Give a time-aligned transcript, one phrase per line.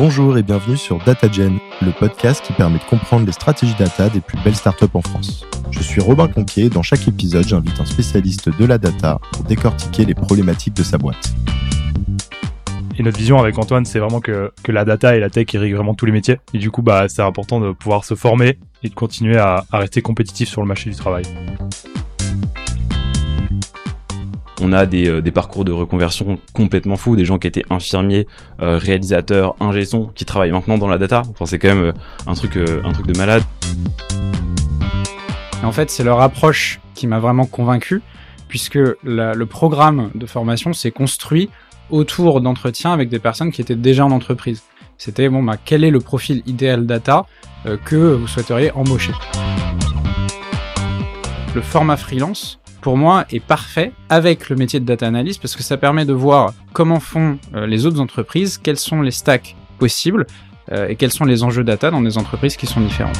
[0.00, 4.22] Bonjour et bienvenue sur DataGen, le podcast qui permet de comprendre les stratégies data des
[4.22, 5.44] plus belles startups en France.
[5.70, 9.44] Je suis Robin Conquier et dans chaque épisode, j'invite un spécialiste de la data pour
[9.44, 11.34] décortiquer les problématiques de sa boîte.
[12.98, 15.74] Et notre vision avec Antoine, c'est vraiment que, que la data et la tech irriguent
[15.74, 16.38] vraiment tous les métiers.
[16.54, 19.78] Et du coup, bah, c'est important de pouvoir se former et de continuer à, à
[19.80, 21.24] rester compétitif sur le marché du travail.
[24.62, 28.26] On a des, euh, des, parcours de reconversion complètement fous, des gens qui étaient infirmiers,
[28.60, 31.22] euh, réalisateurs, ingé qui travaillent maintenant dans la data.
[31.46, 31.92] C'est quand même euh,
[32.26, 33.42] un truc, de malade.
[35.62, 38.02] En fait, c'est leur approche qui m'a vraiment convaincu,
[38.48, 41.48] puisque le programme de formation s'est construit
[41.88, 44.62] autour d'entretiens avec des personnes qui étaient déjà en entreprise.
[44.98, 47.24] C'était bon, bah, quel est le profil idéal data
[47.84, 49.12] que vous souhaiteriez embaucher?
[51.54, 55.62] Le format freelance pour moi, est parfait avec le métier de data analyst parce que
[55.62, 60.26] ça permet de voir comment font euh, les autres entreprises, quels sont les stacks possibles
[60.72, 63.18] euh, et quels sont les enjeux data dans des entreprises qui sont différentes.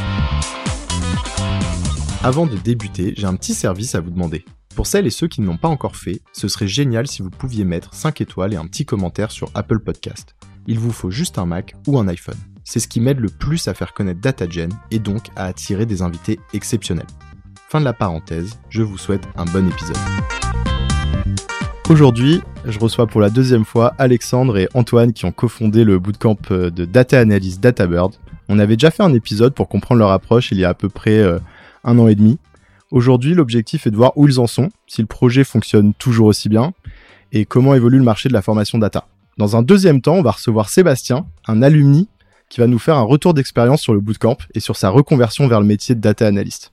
[2.22, 4.44] Avant de débuter, j'ai un petit service à vous demander.
[4.74, 7.30] Pour celles et ceux qui ne l'ont pas encore fait, ce serait génial si vous
[7.30, 10.34] pouviez mettre 5 étoiles et un petit commentaire sur Apple Podcast.
[10.66, 12.36] Il vous faut juste un Mac ou un iPhone.
[12.64, 16.02] C'est ce qui m'aide le plus à faire connaître DataGen et donc à attirer des
[16.02, 17.06] invités exceptionnels.
[17.70, 19.96] Fin de la parenthèse, je vous souhaite un bon épisode.
[21.88, 26.36] Aujourd'hui, je reçois pour la deuxième fois Alexandre et Antoine qui ont cofondé le bootcamp
[26.50, 28.16] euh, de Data Analyst DataBird.
[28.48, 30.88] On avait déjà fait un épisode pour comprendre leur approche il y a à peu
[30.88, 31.38] près euh,
[31.84, 32.40] un an et demi.
[32.90, 36.48] Aujourd'hui, l'objectif est de voir où ils en sont, si le projet fonctionne toujours aussi
[36.48, 36.72] bien
[37.30, 39.06] et comment évolue le marché de la formation data.
[39.38, 42.08] Dans un deuxième temps, on va recevoir Sébastien, un alumni
[42.48, 45.60] qui va nous faire un retour d'expérience sur le bootcamp et sur sa reconversion vers
[45.60, 46.72] le métier de data analyst.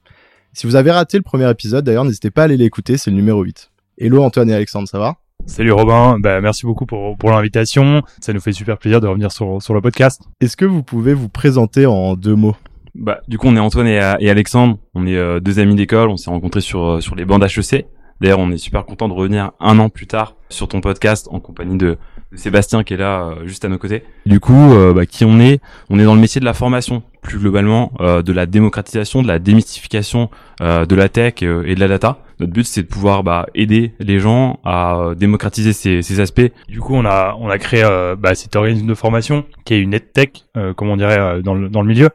[0.58, 3.16] Si vous avez raté le premier épisode, d'ailleurs, n'hésitez pas à aller l'écouter, c'est le
[3.16, 3.70] numéro 8.
[4.00, 5.18] Hello Antoine et Alexandre, ça va?
[5.46, 8.02] Salut Robin, bah, merci beaucoup pour, pour l'invitation.
[8.22, 10.24] Ça nous fait super plaisir de revenir sur, sur le podcast.
[10.42, 12.56] Est-ce que vous pouvez vous présenter en deux mots?
[12.96, 14.80] Bah, du coup, on est Antoine et, et Alexandre.
[14.96, 16.10] On est euh, deux amis d'école.
[16.10, 17.86] On s'est rencontrés sur euh, sur les bancs HEC.
[18.20, 21.40] D'ailleurs, on est super content de revenir un an plus tard sur ton podcast en
[21.40, 21.98] compagnie de,
[22.32, 24.04] de Sébastien qui est là euh, juste à nos côtés.
[24.26, 25.62] Du coup, euh, bah, qui on est?
[25.90, 29.28] On est dans le métier de la formation, plus globalement, euh, de la démocratisation, de
[29.28, 32.20] la démystification de la tech et de la data.
[32.40, 36.52] Notre but, c'est de pouvoir bah, aider les gens à démocratiser ces, ces, aspects.
[36.68, 37.84] Du coup, on a on a créé
[38.18, 41.82] bah, cet organisme de formation qui est une EdTech, comme on dirait dans le dans
[41.82, 42.10] le milieu,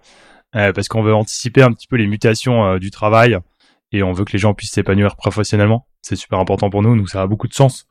[0.52, 3.38] parce qu'on veut anticiper un petit peu les mutations du travail
[3.92, 7.06] et on veut que les gens puissent s'épanouir professionnellement c'est super important pour nous, nous
[7.06, 7.86] ça a beaucoup de sens.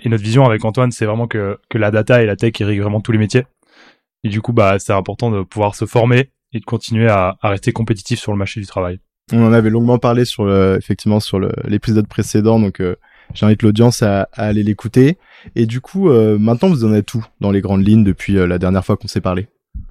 [0.00, 2.80] Et notre vision avec Antoine, c'est vraiment que, que la data et la tech irriguent
[2.80, 3.44] vraiment tous les métiers.
[4.24, 7.48] Et du coup, bah, c'est important de pouvoir se former et de continuer à, à,
[7.48, 9.00] rester compétitif sur le marché du travail.
[9.32, 12.96] On en avait longuement parlé sur le, effectivement sur l'épisode précédent, donc euh,
[13.34, 15.18] j'invite l'audience à, à, aller l'écouter.
[15.54, 18.46] Et du coup, euh, maintenant vous en êtes où dans les grandes lignes depuis euh,
[18.46, 19.48] la dernière fois qu'on s'est parlé?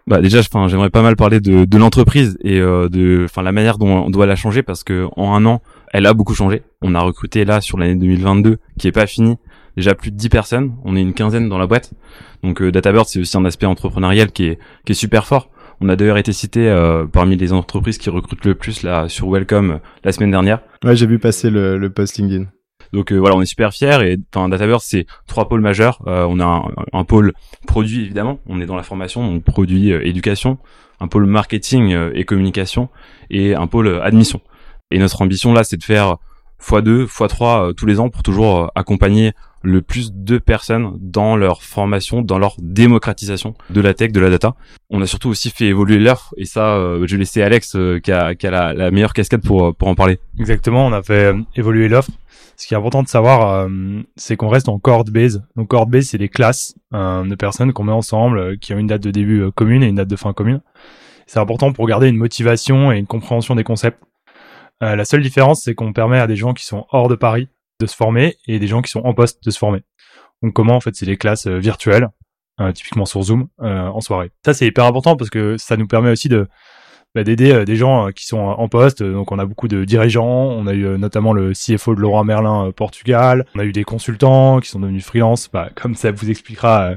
[0.07, 3.51] Bah déjà, enfin, j'aimerais pas mal parler de, de l'entreprise et euh, de, enfin, la
[3.51, 5.61] manière dont on doit la changer parce que en un an,
[5.93, 6.63] elle a beaucoup changé.
[6.81, 9.37] On a recruté là sur l'année 2022 qui est pas finie
[9.77, 10.75] déjà plus de 10 personnes.
[10.83, 11.93] On est une quinzaine dans la boîte.
[12.43, 15.49] Donc euh, DataBird c'est aussi un aspect entrepreneurial qui est qui est super fort.
[15.83, 19.31] On a d'ailleurs été cité euh, parmi les entreprises qui recrutent le plus là sur
[19.31, 20.59] Welcome euh, la semaine dernière.
[20.83, 22.45] Ouais, j'ai vu passer le, le post LinkedIn.
[22.93, 26.03] Donc euh, voilà, on est super fiers et enfin DataBird c'est trois pôles majeurs.
[26.05, 27.33] Euh, on a un, un, pôle
[27.65, 30.59] produit évidemment, on est dans la formation, donc produit éducation,
[30.99, 32.89] un pôle marketing et communication
[33.31, 34.41] et un pôle admission.
[34.91, 36.17] Et notre ambition là, c'est de faire
[36.61, 39.33] x2, x3 tous les ans pour toujours accompagner
[39.63, 44.29] le plus de personnes dans leur formation, dans leur démocratisation de la tech, de la
[44.29, 44.55] data.
[44.89, 47.99] On a surtout aussi fait évoluer l'offre et ça, euh, je vais laisser Alex euh,
[47.99, 50.19] qui a, qui a la, la, meilleure casquette pour, pour en parler.
[50.39, 52.11] Exactement, on a fait euh, évoluer l'offre.
[52.57, 55.43] Ce qui est important de savoir, euh, c'est qu'on reste en cohort base.
[55.55, 59.01] Donc cohort base, c'est les classes de personnes qu'on met ensemble, qui ont une date
[59.01, 60.61] de début commune et une date de fin commune.
[61.25, 63.97] C'est important pour garder une motivation et une compréhension des concepts.
[64.81, 67.49] La seule différence, c'est qu'on permet à des gens qui sont hors de Paris
[67.81, 69.83] de se former et des gens qui sont en poste de se former.
[70.41, 72.09] Donc comment en fait c'est des classes euh, virtuelles,
[72.59, 74.31] euh, typiquement sur Zoom euh, en soirée.
[74.45, 76.29] Ça c'est hyper important parce que ça nous permet aussi
[77.13, 79.03] bah, d'aider des gens qui sont en poste.
[79.03, 82.71] Donc on a beaucoup de dirigeants, on a eu notamment le CFO de Laurent Merlin
[82.71, 86.93] Portugal, on a eu des consultants qui sont devenus freelance, bah, comme ça vous expliquera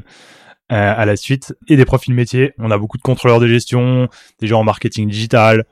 [0.71, 2.53] à la suite, et des profils métiers.
[2.59, 4.09] On a beaucoup de contrôleurs de gestion,
[4.41, 5.67] des gens en marketing digital,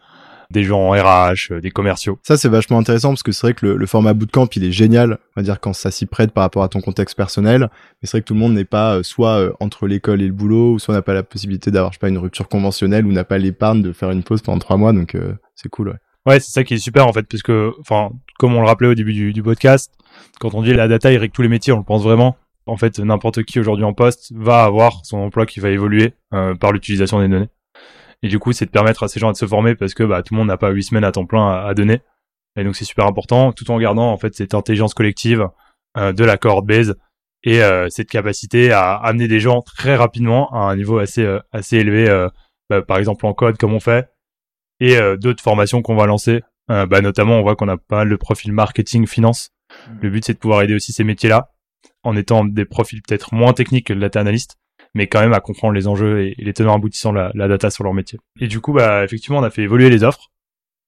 [0.53, 2.19] des gens en RH, euh, des commerciaux.
[2.23, 4.73] Ça, c'est vachement intéressant parce que c'est vrai que le, le, format bootcamp, il est
[4.73, 7.63] génial, on va dire, quand ça s'y prête par rapport à ton contexte personnel.
[7.63, 10.27] Mais c'est vrai que tout le monde n'est pas euh, soit euh, entre l'école et
[10.27, 13.07] le boulot, ou soit n'a pas la possibilité d'avoir, je sais pas, une rupture conventionnelle,
[13.07, 14.93] ou n'a pas l'épargne de faire une pause pendant trois mois.
[14.93, 15.17] Donc,
[15.55, 15.97] c'est cool, ouais.
[16.25, 18.87] Ouais, c'est ça qui est super en fait, parce que, enfin, comme on le rappelait
[18.87, 19.93] au début du, du podcast,
[20.39, 22.37] quand on dit la data irrigue tous les métiers, on le pense vraiment.
[22.67, 26.55] En fait, n'importe qui aujourd'hui en poste va avoir son emploi qui va évoluer euh,
[26.55, 27.49] par l'utilisation des données.
[28.23, 30.23] Et du coup, c'est de permettre à ces gens de se former parce que bah,
[30.23, 32.01] tout le monde n'a pas huit semaines à temps plein à, à donner.
[32.57, 35.49] Et donc, c'est super important, tout en gardant en fait cette intelligence collective
[35.97, 36.97] euh, de la cohort base
[37.45, 41.41] et euh, cette capacité à amener des gens très rapidement à un niveau assez euh,
[41.51, 42.29] assez élevé, euh,
[42.71, 44.09] bah, par exemple en code comme on fait,
[44.81, 46.43] et euh, d'autres formations qu'on va lancer.
[46.71, 49.51] Euh, bah, notamment, on voit qu'on a pas mal de profils marketing, finance.
[50.01, 51.51] Le but, c'est de pouvoir aider aussi ces métiers-là
[52.05, 54.57] en étant des profils peut-être moins techniques que le data analyst,
[54.95, 57.71] mais quand même à comprendre les enjeux et, les tenants aboutissants de la, la, data
[57.71, 58.19] sur leur métier.
[58.41, 60.31] Et du coup, bah, effectivement, on a fait évoluer les offres.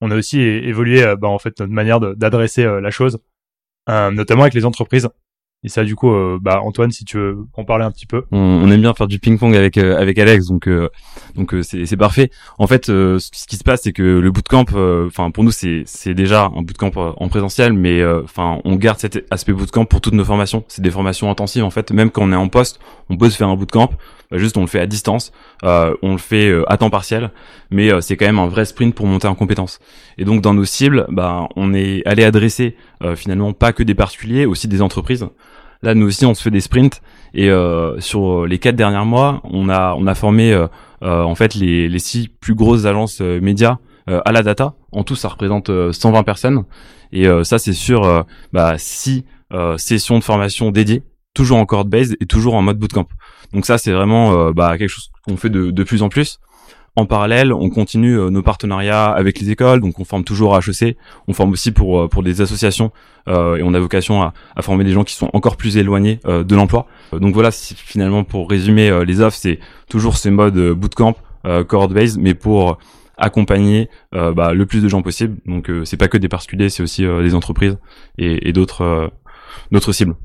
[0.01, 3.19] On a aussi évolué, euh, bah, en fait, notre manière d'adresser euh, la chose,
[3.89, 5.09] euh, notamment avec les entreprises.
[5.65, 8.25] Et ça, du coup, euh, bah, Antoine, si tu veux en parler un petit peu.
[8.31, 10.89] on, on aime bien faire du ping-pong avec euh, avec Alex, donc euh,
[11.35, 12.31] donc euh, c'est parfait.
[12.59, 14.67] En fait, ce qui se passe, c'est que le bootcamp,
[15.07, 19.25] enfin pour nous, c'est c'est déjà un bootcamp en présentiel, mais enfin on garde cet
[19.31, 20.65] aspect bootcamp pour toutes nos formations.
[20.69, 21.91] C'est des formations intensives en fait.
[21.93, 23.91] Même quand on est en poste, on peut se faire un bootcamp.
[24.31, 25.33] Bah, juste on le fait à distance,
[25.63, 27.31] on le fait à temps partiel,
[27.71, 29.81] mais c'est quand même un vrai sprint pour monter en compétences.
[30.19, 32.77] Et donc dans nos cibles, bah on est allé adresser
[33.17, 35.27] finalement pas que des particuliers, aussi des entreprises.
[35.83, 37.03] Là, nous aussi, on se fait des sprints
[37.35, 40.67] et euh, sur les quatre derniers mois, on a on a formé euh,
[41.03, 43.79] euh, en fait les les six plus grosses agences euh, médias
[44.09, 44.75] euh, à la data.
[44.93, 46.65] En tout, ça représente euh, 120 personnes
[47.13, 48.23] et euh, ça, c'est sur euh,
[48.53, 52.79] bah, six euh, sessions de formation dédiées, toujours en cohort base et toujours en mode
[52.79, 53.07] bootcamp.
[53.53, 56.41] Donc ça, c'est vraiment euh, bah, quelque chose qu'on fait de, de plus en plus.
[56.97, 60.61] En parallèle, on continue euh, nos partenariats avec les écoles, donc on forme toujours à
[60.61, 60.97] HEC,
[61.27, 62.93] on forme aussi pour euh, pour des associations
[63.27, 66.21] euh, et on a vocation à, à former des gens qui sont encore plus éloignés
[66.25, 66.87] euh, de l'emploi.
[67.13, 69.59] Euh, donc voilà, finalement pour résumer les offres, c'est
[69.91, 72.79] toujours ce mode euh, bootcamp, euh, cohort base, mais pour
[73.17, 75.37] accompagner bah, le plus de gens possible.
[75.47, 77.79] Donc c'est pas que des particuliers, c'est aussi des entreprises
[78.19, 79.13] et, et d'autres
[79.71, 80.17] d'autres cibles.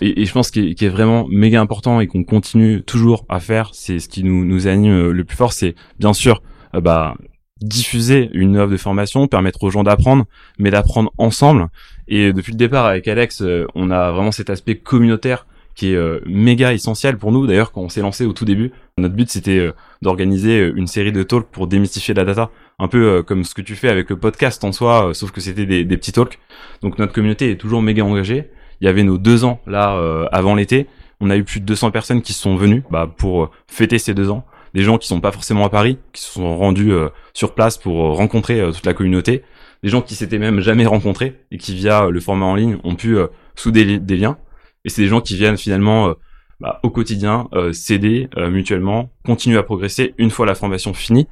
[0.00, 3.40] Et, et je pense qu'il qui est vraiment méga important et qu'on continue toujours à
[3.40, 6.42] faire, c'est ce qui nous, nous anime euh, le plus fort, c'est bien sûr
[6.74, 7.14] euh, bah,
[7.60, 10.24] diffuser une offre de formation, permettre aux gens d'apprendre,
[10.58, 11.68] mais d'apprendre ensemble.
[12.08, 16.26] Et depuis le départ avec Alex, euh, on a vraiment cet aspect communautaire qui est
[16.26, 17.46] méga essentiel pour nous.
[17.46, 19.70] D'ailleurs, quand on s'est lancé au tout début, notre but c'était
[20.02, 23.74] d'organiser une série de talks pour démystifier la data, un peu comme ce que tu
[23.74, 26.38] fais avec le podcast en soi, sauf que c'était des, des petits talks.
[26.82, 28.50] Donc notre communauté est toujours méga engagée.
[28.82, 30.88] Il y avait nos deux ans là euh, avant l'été.
[31.20, 34.12] On a eu plus de 200 personnes qui sont venues bah, pour euh, fêter ces
[34.12, 34.44] deux ans.
[34.74, 37.76] Des gens qui sont pas forcément à Paris, qui se sont rendus euh, sur place
[37.76, 39.42] pour euh, rencontrer euh, toute la communauté.
[39.82, 42.94] Des gens qui s'étaient même jamais rencontrés et qui via le format en ligne ont
[42.94, 43.16] pu
[43.56, 44.38] souder des liens.
[44.84, 46.14] Et c'est des gens qui viennent finalement
[46.60, 51.26] bah, au quotidien s'aider mutuellement, continuer à progresser une fois la formation finie.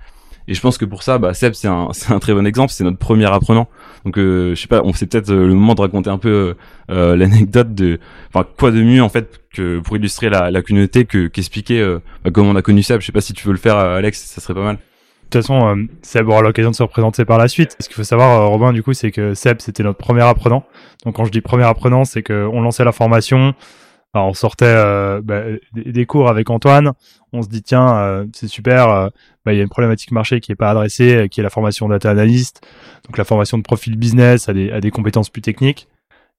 [0.50, 2.72] Et je pense que pour ça, bah, Seb, c'est un, très bon exemple.
[2.72, 3.68] C'est notre premier apprenant.
[4.04, 6.28] Donc, euh, je sais pas, on c'est peut-être euh, le moment de raconter un peu
[6.28, 6.54] euh,
[6.90, 8.00] euh, l'anecdote de,
[8.34, 12.50] enfin, quoi de mieux en fait que pour illustrer la, communauté que qu'expliquer bah, comment
[12.50, 13.00] on a connu Seb.
[13.00, 14.76] Je sais pas si tu veux le faire, Alex, ça serait pas mal.
[14.76, 17.76] De toute façon, Seb aura l'occasion de se représenter par la suite.
[17.78, 20.64] Ce qu'il faut savoir, Robin, du coup, c'est que Seb, c'était notre premier apprenant.
[21.04, 23.54] Donc, quand je dis premier apprenant, c'est qu'on lançait la formation,
[24.14, 25.42] on sortait euh, bah,
[25.72, 26.92] des, cours avec Antoine.
[27.32, 28.88] On se dit tiens, euh, c'est super.
[28.88, 29.08] euh,
[29.44, 31.50] bah, il y a une problématique marché qui est pas adressée, euh, qui est la
[31.50, 32.60] formation data analyst,
[33.06, 35.88] donc la formation de profil business à des, à des compétences plus techniques.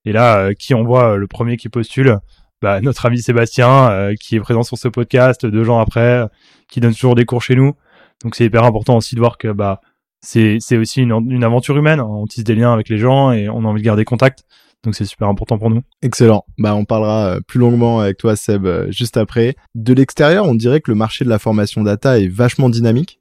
[0.05, 2.19] Et là, euh, qui envoie le premier qui postule?
[2.61, 6.27] Bah, Notre ami Sébastien, qui est présent sur ce podcast deux ans après,
[6.69, 7.73] qui donne toujours des cours chez nous.
[8.23, 9.81] Donc c'est hyper important aussi de voir que bah
[10.21, 11.99] c'est c'est aussi une, une aventure humaine.
[11.99, 14.43] On tisse des liens avec les gens et on a envie de garder contact.
[14.83, 15.81] Donc c'est super important pour nous.
[16.01, 16.43] Excellent.
[16.57, 19.55] Bah, on parlera euh, plus longuement avec toi, Seb, euh, juste après.
[19.75, 23.19] De l'extérieur, on dirait que le marché de la formation data est vachement dynamique.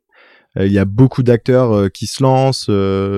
[0.57, 2.71] Euh, Il y a beaucoup d'acteurs qui se lancent,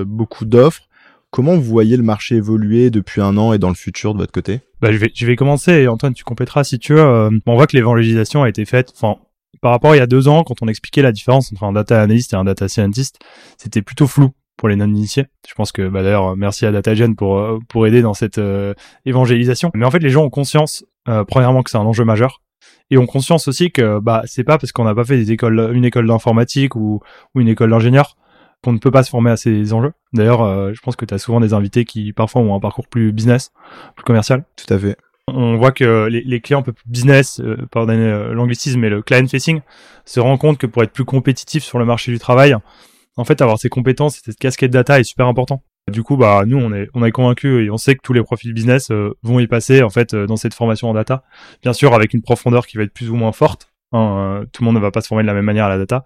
[0.05, 0.83] beaucoup d'offres.
[1.31, 4.31] Comment vous voyez le marché évoluer depuis un an et dans le futur de votre
[4.31, 4.59] côté?
[4.81, 7.29] Bah, je vais, je vais commencer et Antoine, tu compléteras si tu veux.
[7.45, 9.15] On voit que l'évangélisation a été faite, enfin,
[9.61, 11.71] par rapport à il y a deux ans, quand on expliquait la différence entre un
[11.71, 13.19] data analyst et un data scientist,
[13.57, 14.31] c'était plutôt flou
[14.63, 15.25] pour les non-initiés.
[15.45, 18.73] Je pense que, bah, d'ailleurs, merci à DataGen pour, euh, pour aider dans cette euh,
[19.05, 19.71] évangélisation.
[19.75, 22.41] Mais en fait, les gens ont conscience, euh, premièrement, que c'est un enjeu majeur.
[22.89, 25.71] Et ont conscience aussi que, bah, c'est pas parce qu'on n'a pas fait des écoles,
[25.73, 27.01] une école d'informatique ou,
[27.35, 28.15] ou une école d'ingénieur
[28.63, 29.91] qu'on ne peut pas se former à ces enjeux.
[30.13, 32.87] D'ailleurs, euh, je pense que tu as souvent des invités qui parfois ont un parcours
[32.87, 33.51] plus business,
[33.97, 34.45] plus commercial.
[34.55, 34.95] Tout à fait.
[35.27, 38.89] On voit que les, les clients un peu plus business, euh, pardonnez euh, l'anglicisme, mais
[38.89, 39.59] le client facing,
[40.05, 42.55] se rend compte que pour être plus compétitif sur le marché du travail,
[43.17, 45.63] en fait, avoir ces compétences et cette casquette data est super important.
[45.91, 48.23] Du coup, bah nous, on est on est convaincus et on sait que tous les
[48.23, 51.23] profils business euh, vont y passer en fait euh, dans cette formation en data.
[51.61, 53.67] Bien sûr, avec une profondeur qui va être plus ou moins forte.
[53.91, 55.69] hein, euh, tout le monde ne va pas se former de la même manière à
[55.69, 56.05] la data,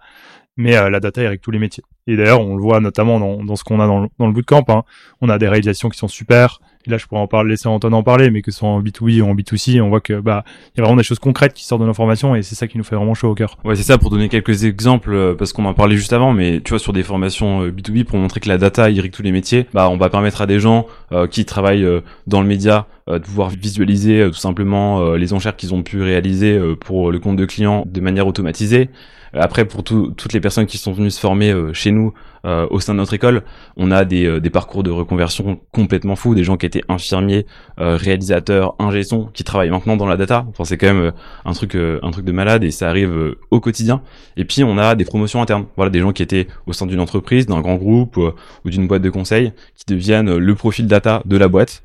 [0.58, 1.84] mais euh, la data est tous les métiers.
[2.06, 4.32] Et d'ailleurs, on le voit notamment dans, dans ce qu'on a dans le, dans le
[4.32, 4.64] bootcamp.
[4.68, 4.82] Hein.
[5.22, 6.60] On a des réalisations qui sont super.
[6.86, 8.82] Et là, je pourrais en parler, laisser Antoine en parler, mais que ce soit en
[8.82, 11.52] B2B ou en B2C, on voit que bah il y a vraiment des choses concrètes
[11.52, 13.58] qui sortent de l'information et c'est ça qui nous fait vraiment chaud au cœur.
[13.64, 16.60] Ouais, c'est ça pour donner quelques exemples euh, parce qu'on en parlait juste avant, mais
[16.60, 19.32] tu vois sur des formations euh, B2B pour montrer que la data irrigue tous les
[19.32, 21.86] métiers, bah on va permettre à des gens euh, qui travaillent
[22.26, 27.10] dans le média de pouvoir visualiser tout simplement les enchères qu'ils ont pu réaliser pour
[27.10, 28.90] le compte de clients de manière automatisée.
[29.32, 32.14] Après, pour toutes les personnes qui sont venues se former euh, chez nous
[32.44, 33.42] euh, au sein de notre école,
[33.76, 37.46] on a des, euh, des, parcours de reconversion complètement fous, des gens qui étaient infirmiers,
[37.76, 39.02] réalisateurs, ingé
[39.32, 40.44] qui travaillent maintenant dans la data.
[40.48, 41.12] Enfin, c'est quand même
[41.44, 44.02] un truc, un truc de malade et ça arrive au quotidien.
[44.36, 45.66] Et puis, on a des promotions internes.
[45.76, 49.02] Voilà, des gens qui étaient au sein d'une entreprise, d'un grand groupe ou d'une boîte
[49.02, 51.82] de conseil, qui deviennent le profil data de la boîte.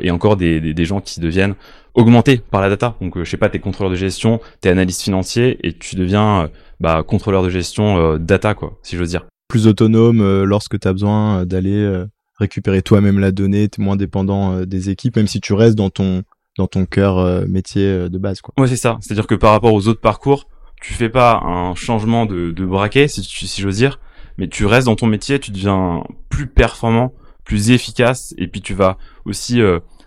[0.00, 1.54] et encore des, des, des gens qui deviennent
[1.94, 2.94] augmentés par la data.
[3.00, 6.48] Donc, je sais pas, t'es contrôleur de gestion, t'es analyste financier et tu deviens
[6.80, 9.26] bah, contrôleur de gestion euh, data, quoi, si j'ose dire.
[9.48, 12.04] Plus autonome euh, lorsque tu as besoin euh, d'aller
[12.38, 15.90] récupérer toi-même la donnée, tu es moins dépendant des équipes, même si tu restes dans
[15.90, 16.22] ton
[16.56, 18.40] dans ton cœur métier de base.
[18.40, 18.54] Quoi.
[18.58, 18.96] Ouais, c'est ça.
[19.00, 20.46] C'est-à-dire que par rapport aux autres parcours,
[20.80, 23.98] tu fais pas un changement de, de braquet, si, si j'ose dire,
[24.38, 27.12] mais tu restes dans ton métier, tu deviens plus performant,
[27.44, 29.60] plus efficace, et puis tu vas aussi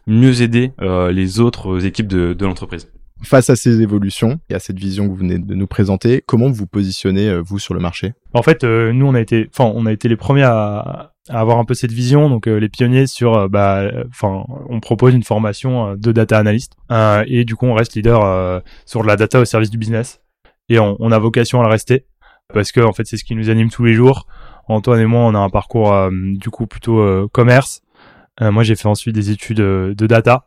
[0.06, 2.89] mieux aider les autres équipes de l'entreprise.
[3.24, 6.50] Face à ces évolutions et à cette vision que vous venez de nous présenter, comment
[6.50, 8.13] vous positionnez euh, vous sur le marché?
[8.33, 11.57] En fait, euh, nous on a été, enfin, on a été les premiers à, avoir
[11.57, 15.95] un peu cette vision, donc euh, les pionniers sur, bah, enfin, on propose une formation
[15.95, 16.74] de data analyst.
[17.25, 20.21] Et du coup on reste leader sur la data au service du business.
[20.69, 22.05] Et on, on, a vocation à le rester
[22.53, 24.27] parce que en fait c'est ce qui nous anime tous les jours.
[24.69, 27.81] Antoine et moi on a un parcours du coup plutôt commerce.
[28.39, 30.46] moi j'ai fait ensuite des études de data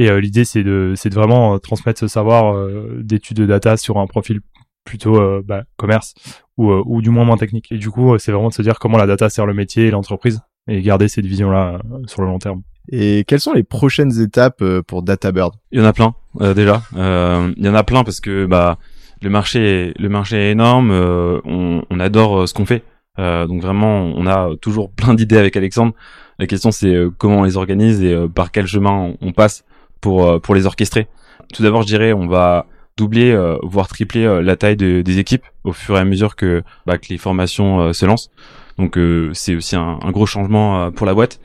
[0.00, 3.44] et euh, l'idée, c'est de, c'est de vraiment euh, transmettre ce savoir euh, d'études de
[3.44, 4.40] data sur un profil
[4.86, 6.14] plutôt bah, commerce
[6.56, 7.70] ou, ou du moins moins technique.
[7.70, 9.90] Et du coup, c'est vraiment de se dire comment la data sert le métier et
[9.90, 12.62] l'entreprise et garder cette vision-là sur le long terme.
[12.90, 15.52] Et quelles sont les prochaines étapes pour DataBird?
[15.70, 16.14] Il y en a plein
[16.54, 16.82] déjà.
[16.94, 18.78] il y en a plein parce que bah
[19.20, 20.90] le marché le marché est énorme.
[20.90, 22.82] on, on, adore ce qu'on fait.
[23.18, 25.92] donc vraiment, on a toujours plein d'idées avec Alexandre.
[26.38, 29.62] La question c'est comment on les organise et par quel chemin on passe
[30.00, 31.08] pour euh, pour les orchestrer.
[31.52, 32.66] Tout d'abord, je dirais, on va
[32.96, 36.36] doubler, euh, voire tripler euh, la taille de, des équipes au fur et à mesure
[36.36, 38.30] que, bah, que les formations se lancent.
[38.78, 38.98] Donc
[39.34, 41.38] c'est aussi un, un, gros changement pour la boîte.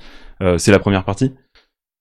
[0.57, 1.33] c'est la première partie.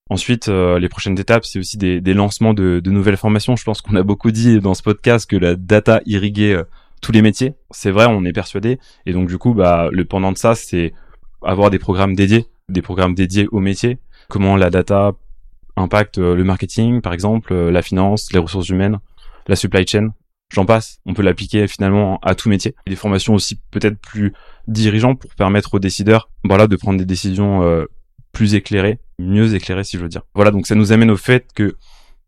[0.09, 3.57] Ensuite, les prochaines étapes, c'est aussi des, des lancements de, de, nouvelles formations.
[3.57, 6.57] Je pense qu'on a beaucoup dit dans ce podcast que la data irriguait
[7.01, 7.55] tous les métiers.
[7.73, 8.79] C'est vrai, on est persuadé.
[9.07, 10.93] Et donc du coup, bah, le pendant de ça, c'est
[11.43, 13.99] avoir des programmes dédiés, des programmes dédiés au métier.
[14.29, 15.13] Comment la data
[15.77, 18.99] impacte euh, le marketing, par exemple, euh, la finance, les ressources humaines,
[19.47, 20.13] la supply chain.
[20.53, 20.99] J'en passe.
[21.07, 22.75] On peut l'appliquer finalement à tout métier.
[22.87, 24.33] des formations aussi peut-être plus
[24.69, 27.87] dirigeants pour permettre aux décideurs, voilà, de prendre des décisions euh,
[28.33, 30.23] plus éclairées, mieux éclairées si je veux dire.
[30.35, 31.77] Voilà, donc ça nous amène au fait que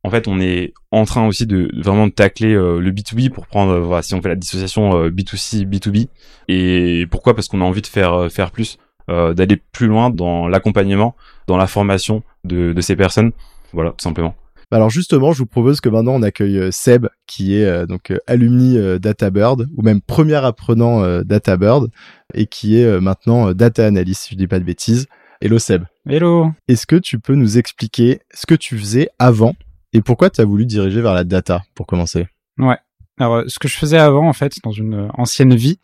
[0.03, 4.03] en fait, on est en train aussi de vraiment tacler le B2B pour prendre, voilà,
[4.03, 6.07] si on fait la dissociation B2C, B2B.
[6.47, 7.35] Et pourquoi?
[7.35, 11.15] Parce qu'on a envie de faire faire plus, d'aller plus loin dans l'accompagnement,
[11.47, 13.33] dans la formation de, de ces personnes.
[13.73, 14.35] Voilà, tout simplement.
[14.71, 17.87] Bah alors justement, je vous propose que maintenant on accueille euh, Seb, qui est euh,
[17.87, 21.89] donc euh, alumni DataBird ou même premier apprenant DataBird
[22.35, 25.07] et qui est maintenant data analyst, si je dis pas de bêtises.
[25.41, 25.85] Hello Seb.
[26.09, 26.51] Hello.
[26.67, 29.55] Est-ce que tu peux nous expliquer ce que tu faisais avant
[29.93, 32.27] et pourquoi tu as voulu diriger vers la data pour commencer?
[32.59, 32.79] Ouais.
[33.19, 35.79] Alors, euh, ce que je faisais avant, en fait, dans une euh, ancienne vie,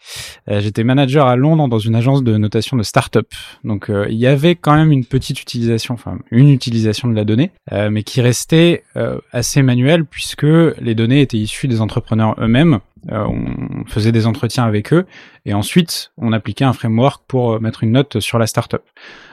[0.51, 3.29] euh, j'étais manager à Londres dans une agence de notation de start-up.
[3.65, 7.51] Donc, il y avait quand même une petite utilisation, enfin, une utilisation de la donnée,
[7.71, 8.85] mais qui restait
[9.33, 12.81] assez manuelle puisque les données étaient issues des entrepreneurs eux-mêmes.
[13.11, 15.07] on faisait des entretiens avec eux
[15.47, 18.83] et ensuite, on appliquait un framework pour mettre une note sur la start-up.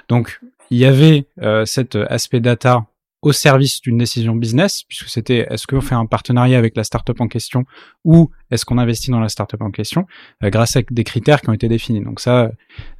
[0.08, 0.40] Donc,
[0.70, 1.26] il y avait
[1.66, 2.86] cet aspect data
[3.22, 7.20] au service d'une décision business, puisque c'était est-ce qu'on fait un partenariat avec la startup
[7.20, 7.66] en question
[8.06, 10.06] ou est-ce qu'on investit dans la startup en question
[10.44, 12.02] euh, grâce à des critères qui ont été définis.
[12.02, 12.52] Donc ça,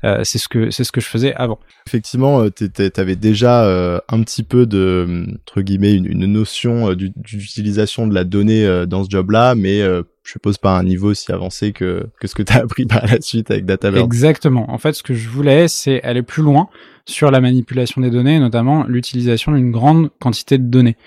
[0.04, 1.60] euh, c'est ce que c'est ce que je faisais avant.
[1.88, 8.08] Effectivement, euh, tu avais déjà un petit peu de entre guillemets une, une notion d'utilisation
[8.08, 9.82] de la donnée dans ce job-là, mais
[10.30, 13.04] je suppose pas un niveau si avancé que, que ce que tu as appris par
[13.08, 14.06] la suite avec Dataverse.
[14.06, 14.70] Exactement.
[14.70, 16.70] En fait, ce que je voulais, c'est aller plus loin
[17.06, 20.98] sur la manipulation des données, notamment l'utilisation d'une grande quantité de données.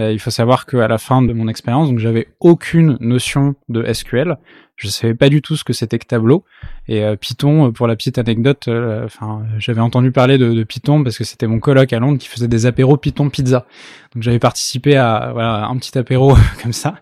[0.00, 3.84] Euh, il faut savoir qu'à la fin de mon expérience, donc j'avais aucune notion de
[3.92, 4.36] SQL.
[4.82, 6.44] Je savais pas du tout ce que c'était que Tableau.
[6.88, 11.16] Et euh, Python, pour la petite anecdote, enfin, j'avais entendu parler de, de Python parce
[11.16, 13.66] que c'était mon coloc à Londres qui faisait des apéros Python pizza.
[14.14, 16.96] Donc j'avais participé à voilà un petit apéro comme ça,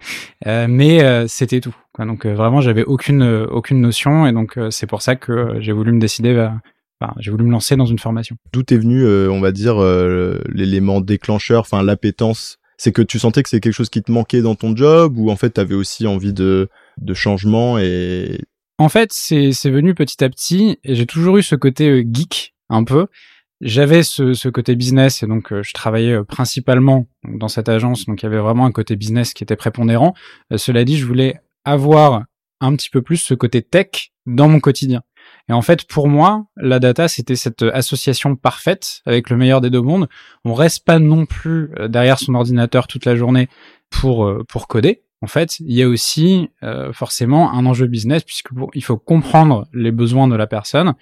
[0.46, 1.74] mais c'était tout.
[1.98, 6.00] Donc vraiment, j'avais aucune aucune notion et donc c'est pour ça que j'ai voulu me
[6.00, 6.52] décider vers
[7.18, 8.36] j'ai voulu me lancer dans une formation.
[8.52, 12.58] D'où est venu, euh, on va dire, euh, l'élément déclencheur, enfin l'appétence?
[12.76, 15.30] C'est que tu sentais que c'est quelque chose qui te manquait dans ton job ou
[15.30, 18.40] en fait tu avais aussi envie de, de changement et...
[18.78, 22.54] En fait, c'est venu petit à petit et j'ai toujours eu ce côté euh, geek
[22.70, 23.08] un peu.
[23.60, 28.24] J'avais ce, ce, côté business et donc je travaillais principalement dans cette agence, donc il
[28.24, 30.14] y avait vraiment un côté business qui était prépondérant.
[30.56, 32.22] cela dit, je voulais avoir
[32.60, 35.02] un petit peu plus ce côté tech dans mon quotidien.
[35.48, 39.70] Et en fait, pour moi, la data, c'était cette association parfaite avec le meilleur des
[39.70, 40.08] deux mondes.
[40.44, 43.48] On reste pas non plus euh, derrière son ordinateur toute la journée
[43.90, 45.02] pour euh, pour coder.
[45.22, 49.68] En fait, il y a aussi euh, forcément un enjeu business puisque il faut comprendre
[49.72, 50.94] les besoins de la personne,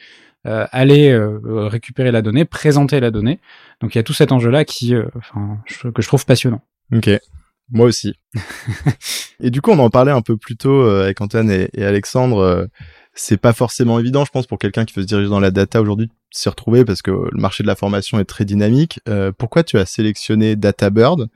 [0.44, 3.38] aller récupérer la donnée, présenter la donnée.
[3.82, 5.58] Donc il y a tout cet enjeu-là qui, enfin,
[5.94, 6.62] que je trouve passionnant.
[6.94, 7.10] Ok.
[7.70, 8.14] Moi aussi.
[9.40, 12.66] et du coup, on en parlait un peu plus tôt avec Antoine et, et Alexandre
[13.18, 15.82] c'est pas forcément évident, je pense, pour quelqu'un qui veut se diriger dans la data
[15.82, 19.00] aujourd'hui s'y retrouver parce que le marché de la formation est très dynamique.
[19.08, 21.28] Euh, pourquoi tu as sélectionné DataBird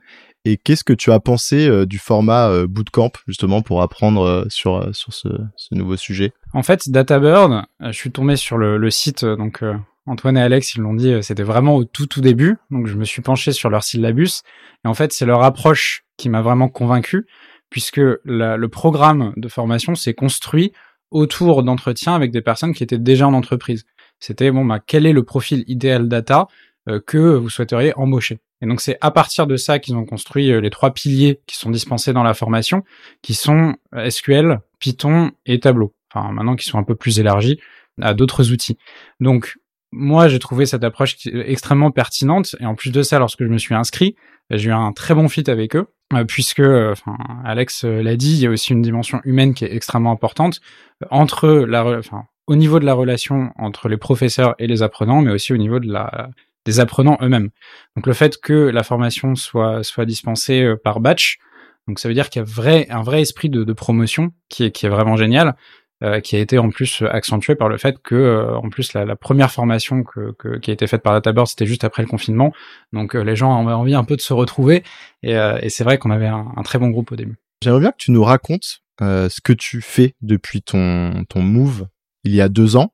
[0.45, 4.93] et qu'est-ce que tu as pensé euh, du format euh, bootcamp justement pour apprendre sur
[4.95, 5.29] sur ce,
[5.71, 6.33] nouveau sujet?
[6.53, 9.63] En fait, DataBird, je suis tombé sur le, site donc
[10.05, 12.57] Antoine et Alex, ils l'ont dit, c'était vraiment au tout tout début.
[12.71, 14.43] Donc je me suis penché sur leur syllabus
[14.85, 17.25] et en fait, c'est leur approche qui m'a vraiment convaincu
[17.69, 20.73] puisque le programme de formation s'est construit
[21.09, 23.85] autour d'entretiens avec des personnes qui étaient déjà en entreprise.
[24.19, 26.47] C'était bon, bah, quel est le profil idéal data?
[26.47, 26.72] euh,
[27.05, 28.39] que vous souhaiteriez embaucher.
[28.61, 31.57] Et donc c'est à partir de ça qu'ils ont construit euh, les trois piliers qui
[31.57, 32.83] sont dispensés dans la formation,
[33.21, 35.93] qui sont euh, SQL, Python et Tableau.
[36.13, 37.59] Enfin maintenant qui sont un peu plus élargis
[38.01, 38.77] à d'autres outils.
[39.19, 39.57] Donc
[39.91, 43.57] moi j'ai trouvé cette approche extrêmement pertinente et en plus de ça lorsque je me
[43.57, 44.15] suis inscrit,
[44.49, 48.15] j'ai eu un très bon fit avec eux euh, puisque, euh, enfin, Alex euh, l'a
[48.15, 50.61] dit, il y a aussi une dimension humaine qui est extrêmement importante
[51.09, 55.31] entre la, enfin, au niveau de la relation entre les professeurs et les apprenants, mais
[55.31, 56.29] aussi au niveau de la,
[56.65, 57.49] des apprenants eux-mêmes.
[57.95, 61.39] Donc le fait que la formation soit, soit dispensée par batch,
[61.87, 64.65] donc ça veut dire qu'il y a vrai, un vrai esprit de, de promotion qui
[64.65, 65.55] est, qui est vraiment génial.
[66.03, 69.05] Euh, qui a été en plus accentué par le fait que, euh, en plus, la,
[69.05, 72.09] la, première formation que, que, qui a été faite par DataBird, c'était juste après le
[72.09, 72.51] confinement.
[72.91, 74.83] Donc, euh, les gens avaient envie un peu de se retrouver.
[75.21, 77.37] Et, et c'est vrai qu'on avait un, un, très bon groupe au début.
[77.63, 81.87] J'aimerais bien que tu nous racontes ce que tu fais depuis ton, ton move
[82.25, 82.92] il y a deux ans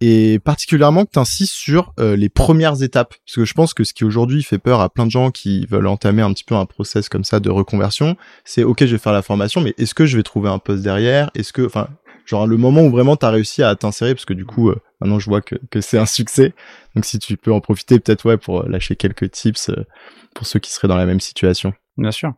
[0.00, 3.14] et particulièrement que tu insistes sur les premières étapes.
[3.24, 5.66] Parce que je pense que ce qui aujourd'hui fait peur à plein de gens qui
[5.66, 8.98] veulent entamer un petit peu un process comme ça de reconversion, c'est OK, je vais
[8.98, 11.30] faire la formation mais est-ce que je vais trouver un poste derrière?
[11.34, 11.88] Est-ce que enfin
[12.26, 14.76] genre le moment où vraiment tu as réussi à t'insérer parce que du coup euh,
[15.00, 16.54] maintenant je vois que, que c'est un succès.
[16.94, 19.86] Donc si tu peux en profiter peut-être ouais pour euh, lâcher quelques tips euh,
[20.34, 21.72] pour ceux qui seraient dans la même situation.
[21.96, 22.34] Bien sûr.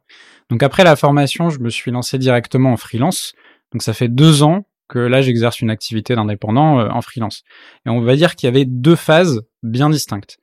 [0.51, 3.35] Donc après la formation je me suis lancé directement en freelance.
[3.73, 7.43] Donc ça fait deux ans que là j'exerce une activité d'indépendant en freelance
[7.87, 10.39] et on va dire qu'il y avait deux phases bien distinctes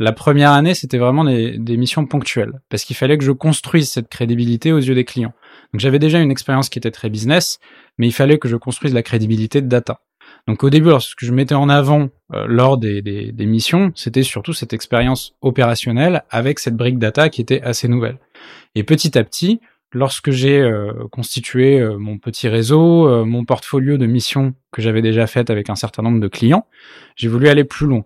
[0.00, 4.08] la première année, c'était vraiment des, missions ponctuelles, parce qu'il fallait que je construise cette
[4.08, 5.34] crédibilité aux yeux des clients.
[5.72, 7.58] Donc j'avais déjà une expérience qui était très business,
[7.98, 10.00] mais il fallait que je construise la crédibilité de data.
[10.48, 14.22] Donc au début, lorsque je mettais en avant euh, lors des, des, des missions, c'était
[14.22, 18.18] surtout cette expérience opérationnelle avec cette brique data qui était assez nouvelle.
[18.74, 19.60] Et petit à petit,
[19.92, 25.26] lorsque j'ai euh, constitué euh, mon petit réseau, mon portfolio de missions que j'avais déjà
[25.26, 26.66] faites avec un certain nombre de clients,
[27.16, 28.04] j'ai voulu aller plus loin.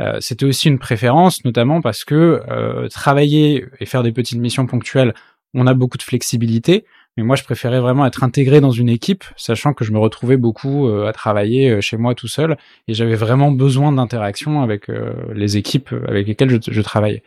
[0.00, 4.66] Euh, c'était aussi une préférence, notamment parce que euh, travailler et faire des petites missions
[4.66, 5.14] ponctuelles,
[5.54, 6.84] on a beaucoup de flexibilité.
[7.16, 10.36] Mais moi, je préférais vraiment être intégré dans une équipe, sachant que je me retrouvais
[10.36, 14.86] beaucoup euh, à travailler chez moi tout seul, et j'avais vraiment besoin d'interaction avec
[15.34, 17.24] les équipes avec lesquelles je, je travaillais.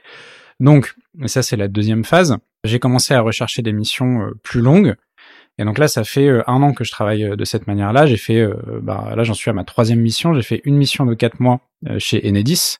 [0.61, 0.95] Donc,
[1.25, 2.37] ça c'est la deuxième phase.
[2.63, 4.95] J'ai commencé à rechercher des missions plus longues,
[5.57, 8.05] et donc là, ça fait euh, un an que je travaille euh, de cette manière-là.
[8.05, 10.33] J'ai fait, euh, bah, là, j'en suis à ma troisième mission.
[10.33, 11.59] J'ai fait une mission de quatre mois
[11.97, 12.77] chez Enedis,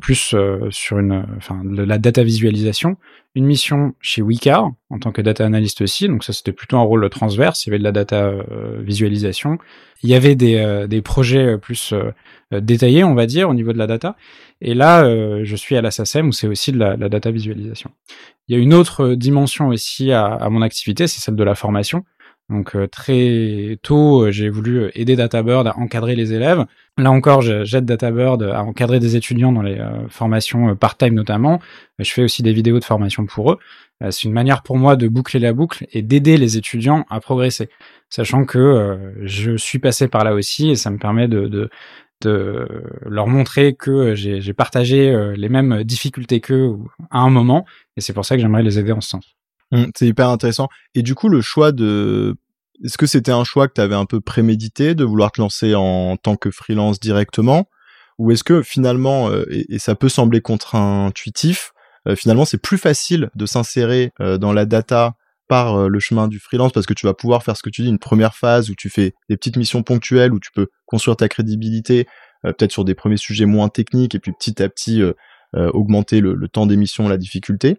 [0.00, 0.34] plus
[0.70, 2.96] sur une, enfin, la data visualisation.
[3.36, 6.06] Une mission chez Wicar en tant que data analyst aussi.
[6.06, 7.66] Donc ça, c'était plutôt un rôle transverse.
[7.66, 8.32] Il y avait de la data
[8.78, 9.58] visualisation.
[10.04, 11.92] Il y avait des, des projets plus
[12.52, 14.16] détaillés, on va dire, au niveau de la data.
[14.60, 15.04] Et là,
[15.42, 17.90] je suis à la SACEM où c'est aussi de la, la data visualisation.
[18.46, 21.56] Il y a une autre dimension aussi à, à mon activité, c'est celle de la
[21.56, 22.04] formation.
[22.50, 26.66] Donc euh, très tôt, euh, j'ai voulu aider DataBird à encadrer les élèves.
[26.96, 31.60] Là encore, j'aide DataBird à encadrer des étudiants dans les euh, formations part-time notamment.
[31.98, 33.58] Je fais aussi des vidéos de formation pour eux.
[34.10, 37.68] c'est une manière pour moi de boucler la boucle et d'aider les étudiants à progresser.
[38.10, 41.68] sachant que euh, je suis passé par là aussi et ça me permet de,
[43.06, 46.76] leur montrer que j'ai partagé euh, les mêmes difficultés qu'eux
[47.10, 49.36] à un moment et c'est pour ça que j'aimerais les aider en ce sens.
[49.74, 50.68] Mmh, c'est hyper intéressant.
[50.94, 52.36] Et du coup, le choix de
[52.82, 55.74] est-ce que c'était un choix que tu avais un peu prémédité de vouloir te lancer
[55.74, 57.68] en tant que freelance directement?
[58.18, 61.72] Ou est-ce que finalement euh, et, ça peut sembler contre-intuitif
[62.16, 65.16] finalement c'est plus facile de s'insérer dans la data
[65.48, 67.82] par euh, le chemin du freelance parce que tu vas pouvoir faire ce que tu
[67.82, 71.16] dis, une première phase où tu fais des petites missions ponctuelles, où tu peux construire
[71.16, 72.06] ta crédibilité,
[72.44, 75.12] euh, peut-être sur des premiers sujets moins techniques, et puis petit à petit euh,
[75.52, 77.76] augmenter le, temps d'émission, la difficulté?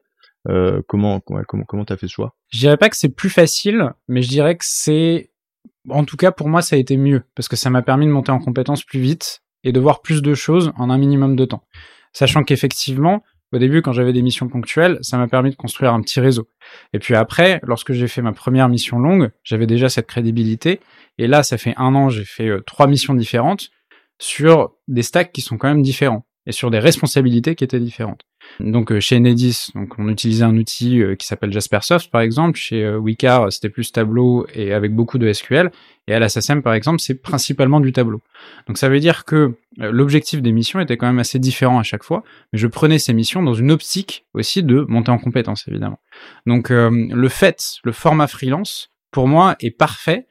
[0.87, 2.35] Comment comment comment t'as fait ce choix?
[2.49, 5.31] Je dirais pas que c'est plus facile, mais je dirais que c'est
[5.89, 8.11] en tout cas pour moi ça a été mieux parce que ça m'a permis de
[8.11, 11.45] monter en compétences plus vite et de voir plus de choses en un minimum de
[11.45, 11.63] temps.
[12.13, 16.01] Sachant qu'effectivement, au début, quand j'avais des missions ponctuelles, ça m'a permis de construire un
[16.01, 16.47] petit réseau.
[16.93, 20.79] Et puis après, lorsque j'ai fait ma première mission longue, j'avais déjà cette crédibilité.
[21.17, 23.69] Et là, ça fait un an, j'ai fait euh, trois missions différentes
[24.19, 28.21] sur des stacks qui sont quand même différents et sur des responsabilités qui étaient différentes.
[28.59, 32.57] Donc euh, chez Enedis, donc on utilisait un outil euh, qui s'appelle Jaspersoft par exemple.
[32.57, 35.71] Chez euh, Wicar, c'était plus Tableau et avec beaucoup de SQL.
[36.07, 36.27] Et à la
[36.63, 38.21] par exemple, c'est principalement du Tableau.
[38.67, 42.03] Donc ça veut dire que l'objectif des missions était quand même assez différent à chaque
[42.03, 45.99] fois, mais je prenais ces missions dans une optique aussi de monter en compétence évidemment.
[46.45, 50.27] Donc le fait, le format freelance, pour moi, est parfait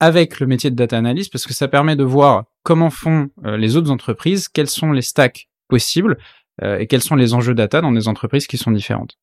[0.00, 3.76] avec le métier de data analyst parce que ça permet de voir comment font les
[3.76, 6.18] autres entreprises, quels sont les stacks possibles
[6.62, 9.16] et quels sont les enjeux data dans des entreprises qui sont différentes?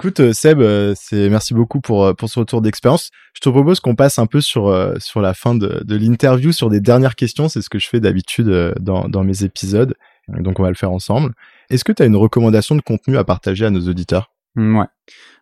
[0.00, 3.10] Écoute euh, Seb, euh, c'est merci beaucoup pour pour ce retour d'expérience.
[3.34, 6.70] Je te propose qu'on passe un peu sur sur la fin de, de l'interview sur
[6.70, 7.48] des dernières questions.
[7.48, 9.94] C'est ce que je fais d'habitude dans dans mes épisodes.
[10.28, 11.34] Donc on va le faire ensemble.
[11.70, 14.30] Est-ce que tu as une recommandation de contenu à partager à nos auditeurs?
[14.54, 14.86] Mmh, Ouais.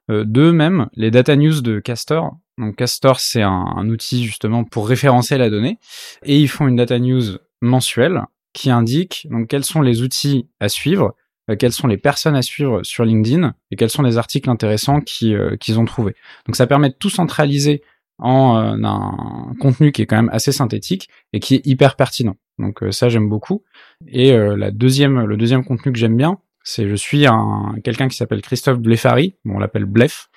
[0.09, 2.37] Euh, deux même, les data news de Castor.
[2.59, 5.79] Donc Castor, c'est un, un, outil justement pour référencer la donnée.
[6.23, 8.23] Et ils font une data news mensuelle
[8.57, 11.15] qui indique donc quels sont les outils à suivre,
[11.51, 15.01] euh, quelles sont les personnes à suivre sur LinkedIn et quels sont les articles intéressants
[15.23, 16.17] euh, qu'ils ont trouvés.
[16.47, 17.83] Donc ça permet de tout centraliser
[18.19, 22.37] en euh, un contenu qui est quand même assez synthétique et qui est hyper pertinent.
[22.59, 23.63] Donc ça j'aime beaucoup.
[24.09, 28.79] Et le deuxième contenu que j'aime bien, c'est je suis un quelqu'un qui s'appelle Christophe
[28.79, 30.31] Blefari, bon, on l'appelle Blef,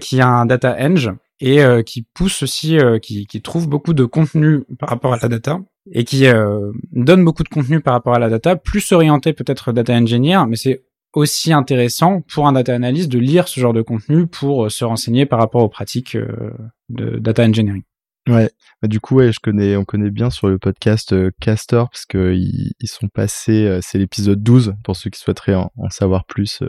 [0.00, 4.88] qui a un data eng et qui pousse aussi, qui trouve beaucoup de contenu par
[4.88, 5.60] rapport à la data
[5.92, 9.72] et qui euh, donne beaucoup de contenu par rapport à la data, plus orienté peut-être
[9.72, 13.82] data engineer, mais c'est aussi intéressant pour un data analyst de lire ce genre de
[13.82, 16.50] contenu pour euh, se renseigner par rapport aux pratiques euh,
[16.88, 17.82] de data engineering.
[18.28, 18.50] Ouais,
[18.82, 22.34] bah, du coup ouais, je connais, on connaît bien sur le podcast Castor parce que
[22.34, 26.60] ils, sont passés, c'est l'épisode 12 pour ceux qui souhaiteraient en, en savoir plus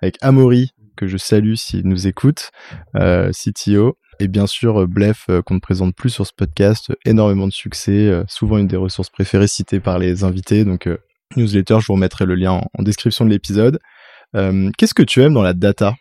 [0.00, 2.52] avec Amaury que je salue s'il nous écoute,
[2.94, 3.96] CTO.
[4.20, 7.52] Et bien sûr, euh, Blef, euh, qu'on ne présente plus sur ce podcast, énormément de
[7.52, 10.64] succès, euh, souvent une des ressources préférées citées par les invités.
[10.64, 10.88] Donc,
[11.36, 13.78] newsletter, je vous remettrai le lien en, description de l'épisode.
[14.34, 15.94] Qu'est-ce que tu aimes dans la data?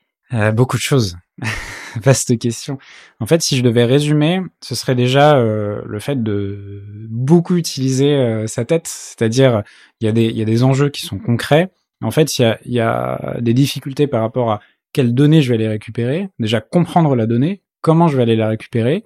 [0.54, 1.17] Beaucoup de choses.
[2.02, 2.78] Vaste question.
[3.19, 8.63] En fait, si je devais résumer, ce serait déjà le fait de beaucoup utiliser sa
[8.63, 9.63] tête, c'est-à-dire
[10.00, 11.71] il y a des enjeux qui sont concrets.
[12.02, 14.62] En fait, il y y a des difficultés par rapport à
[14.93, 16.30] quelles données je vais aller récupérer.
[16.39, 19.04] Déjà comprendre la donnée, comment je vais aller la récupérer,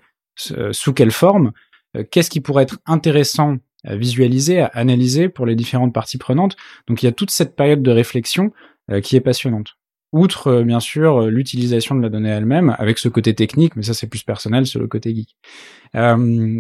[0.52, 1.52] euh, sous quelle forme,
[1.96, 6.58] euh, qu'est-ce qui pourrait être intéressant à visualiser, à analyser pour les différentes parties prenantes.
[6.88, 8.52] Donc il y a toute cette période de réflexion
[8.92, 9.76] euh, qui est passionnante.
[10.12, 14.08] Outre bien sûr l'utilisation de la donnée elle-même, avec ce côté technique, mais ça c'est
[14.08, 15.36] plus personnel, c'est le côté geek.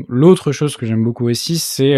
[0.09, 1.95] L'autre chose que j'aime beaucoup aussi, c'est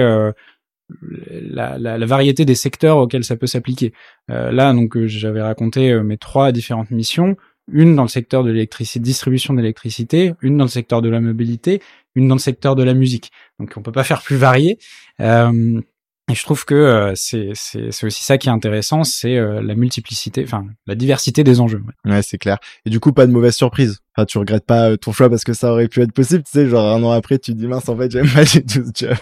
[0.99, 3.91] la, variété des secteurs auxquels ça peut s'appliquer.
[4.27, 7.38] là, donc, j'avais raconté mes trois différentes missions
[7.71, 11.82] une dans le secteur de l'électricité, distribution d'électricité, une dans le secteur de la mobilité,
[12.15, 13.32] une dans le secteur de la musique.
[13.60, 14.77] Donc on peut pas faire plus varié.
[15.19, 15.82] Euh,
[16.30, 19.75] et je trouve que euh, c'est c'est aussi ça qui est intéressant, c'est euh, la
[19.75, 21.82] multiplicité, enfin la diversité des enjeux.
[22.03, 22.58] Ouais, c'est clair.
[22.86, 23.99] Et du coup, pas de mauvaise surprise.
[24.13, 26.43] Enfin, tu regrettes pas euh, ton choix parce que ça aurait pu être possible.
[26.43, 28.62] Tu sais, genre un an après, tu te dis mince, en fait, j'aime pas du
[28.62, 29.15] tout ce job.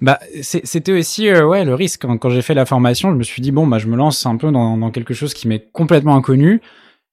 [0.00, 2.00] Bah, c'était aussi ouais le risque.
[2.02, 4.24] Quand, quand j'ai fait la formation, je me suis dit bon, bah je me lance
[4.24, 6.62] un peu dans, dans quelque chose qui m'est complètement inconnu.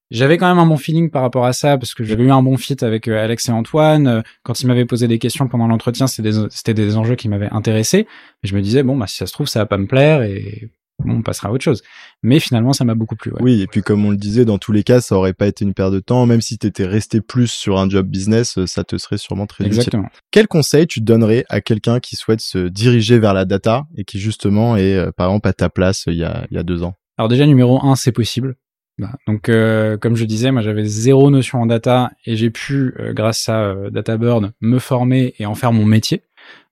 [0.10, 2.42] J'avais quand même un bon feeling par rapport à ça parce que j'avais eu un
[2.42, 4.08] bon fit avec euh, Alex et Antoine.
[4.08, 8.08] Euh, quand ils m'avaient posé des questions pendant l'entretien, c'était des, enjeux qui m'avaient intéressé.
[8.44, 10.22] Et je me disais bon bah si ça se trouve ça va pas me plaire
[10.22, 10.70] et
[11.04, 11.84] bon, on passera à autre chose.
[12.24, 13.34] Mais finalement ça m'a beaucoup plu.
[13.42, 15.66] Oui et puis comme on le disait dans tous les cas ça aurait pas été
[15.66, 18.86] une perte de temps même si t'étais resté plus sur un job business euh, ça
[18.86, 20.04] te serait sûrement très Exactement.
[20.04, 20.20] utile.
[20.32, 24.20] Quel conseil tu donnerais à quelqu'un qui souhaite se diriger vers la data et qui
[24.20, 26.94] justement est par exemple à ta place il y a il y a deux ans?
[27.18, 28.56] Alors déjà numéro un c'est possible
[29.28, 33.14] donc, euh, comme je disais, moi j'avais zéro notion en data et j'ai pu, euh,
[33.14, 36.24] grâce à euh, DataBird, me former et en faire mon métier.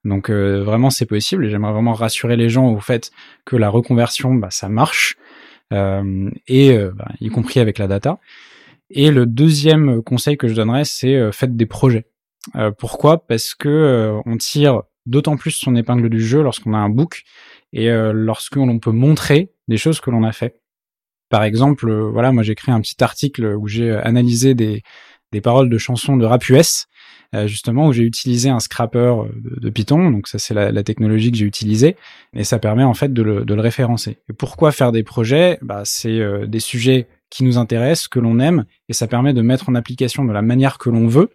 [0.03, 3.11] Donc vraiment c'est possible et j'aimerais vraiment rassurer les gens au fait
[3.43, 5.17] que la reconversion, bah, ça marche,
[5.71, 8.19] et bah, y compris avec la data.
[8.91, 12.05] Et le deuxième conseil que je donnerais, c'est faites des projets.
[12.77, 13.25] pourquoi?
[13.25, 17.23] Parce que on tire d'autant plus son épingle du jeu lorsqu'on a un book
[17.73, 20.61] et lorsqu'on peut montrer des choses que l'on a fait.
[21.29, 24.83] Par exemple, euh, voilà, moi j'ai écrit un petit article où j'ai euh, analysé des,
[25.31, 26.85] des paroles de chansons de rap US,
[27.33, 31.31] euh, justement où j'ai utilisé un scrapper de, Python, donc ça c'est la, la, technologie
[31.31, 31.95] que j'ai utilisée,
[32.33, 34.19] et ça permet en fait de le, de le référencer.
[34.29, 35.57] Et pourquoi faire des projets?
[35.61, 39.67] Bah, C'est des sujets qui nous intéressent, que l'on aime, et ça permet de mettre
[39.67, 41.31] en application de la manière que l'on veut,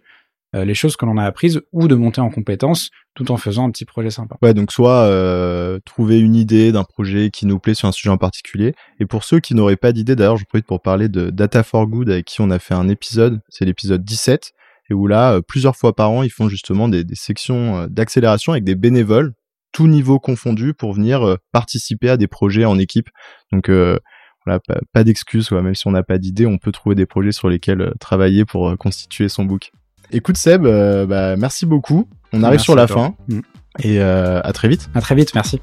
[0.53, 3.67] euh, les choses que l'on a apprises ou de monter en compétences tout en faisant
[3.67, 4.37] un petit projet sympa.
[4.41, 8.09] Ouais, donc soit euh, trouver une idée d'un projet qui nous plaît sur un sujet
[8.09, 8.73] en particulier.
[8.99, 11.87] Et pour ceux qui n'auraient pas d'idée, d'ailleurs, je profite pour parler de Data for
[11.87, 14.51] Good avec qui on a fait un épisode, c'est l'épisode 17,
[14.89, 18.65] et où là, euh, plusieurs fois par an, ils font justement des, sections d'accélération avec
[18.65, 19.33] des bénévoles,
[19.71, 23.09] tout niveau confondu, pour venir participer à des projets en équipe.
[23.53, 27.05] Donc voilà, pas, pas d'excuses, même si on n'a pas d'idée, on peut trouver des
[27.05, 29.71] projets sur lesquels travailler pour constituer son book.
[30.13, 32.07] Écoute Seb, euh, bah, merci beaucoup.
[32.33, 33.15] On arrive sur la fin.
[33.27, 33.39] Mm.
[33.79, 34.89] Et euh, à très vite.
[34.93, 35.61] À très vite, merci.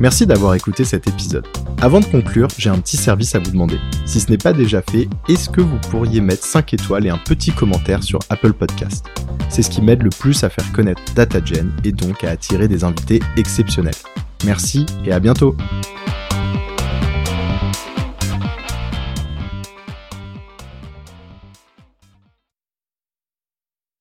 [0.00, 1.46] Merci d'avoir écouté cet épisode.
[1.82, 3.78] Avant de conclure, j'ai un petit service à vous demander.
[4.06, 7.18] Si ce n'est pas déjà fait, est-ce que vous pourriez mettre 5 étoiles et un
[7.18, 9.06] petit commentaire sur Apple Podcast?
[9.48, 12.84] C'est ce qui m'aide le plus à faire connaître DataGen et donc à attirer des
[12.84, 13.94] invités exceptionnels.
[14.44, 15.56] Merci et à bientôt